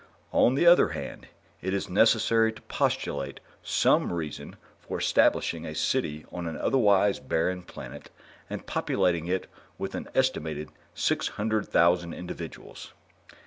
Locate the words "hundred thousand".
11.27-12.15